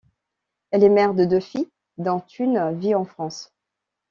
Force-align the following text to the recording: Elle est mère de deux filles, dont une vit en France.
Elle 0.71 0.83
est 0.83 0.89
mère 0.89 1.13
de 1.13 1.25
deux 1.25 1.39
filles, 1.39 1.69
dont 1.99 2.23
une 2.39 2.75
vit 2.75 2.95
en 2.95 3.05
France. 3.05 3.53